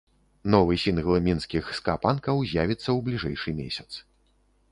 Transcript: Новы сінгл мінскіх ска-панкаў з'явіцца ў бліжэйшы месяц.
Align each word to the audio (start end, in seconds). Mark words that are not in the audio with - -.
Новы 0.53 0.77
сінгл 0.83 1.17
мінскіх 1.25 1.67
ска-панкаў 1.79 2.35
з'явіцца 2.51 2.85
ў 2.97 2.99
бліжэйшы 3.09 3.49
месяц. 3.61 3.89